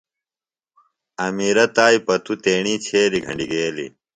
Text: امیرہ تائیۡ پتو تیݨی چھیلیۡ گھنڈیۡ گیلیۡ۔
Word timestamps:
امیرہ 1.25 1.65
تائیۡ 1.75 2.01
پتو 2.05 2.33
تیݨی 2.43 2.75
چھیلیۡ 2.85 3.23
گھنڈیۡ 3.25 3.49
گیلیۡ۔ 3.51 3.91